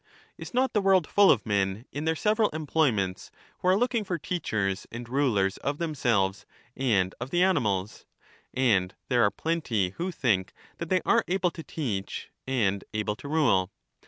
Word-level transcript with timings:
Is 0.35 0.51
not 0.51 0.73
the 0.73 0.81
world 0.81 1.05
full 1.05 1.29
of 1.29 1.45
men 1.45 1.85
in 1.91 2.05
their 2.05 2.15
several 2.15 2.49
employ 2.53 2.91
ments, 2.91 3.29
who 3.59 3.67
are 3.67 3.77
looking 3.77 4.03
for 4.03 4.17
teachers 4.17 4.87
and 4.91 5.07
rulers 5.07 5.57
of 5.57 5.77
themselves 5.77 6.47
and 6.75 7.13
of 7.21 7.29
the 7.29 7.43
animals? 7.43 8.07
and 8.51 8.95
there 9.09 9.21
are 9.21 9.29
plenty 9.29 9.89
who 9.89 10.11
think 10.11 10.53
that 10.79 10.89
they 10.89 11.01
are 11.05 11.23
able 11.27 11.51
to 11.51 11.61
teach 11.61 12.31
and 12.47 12.83
able 12.95 13.15
to 13.17 13.27
rule. 13.27 13.69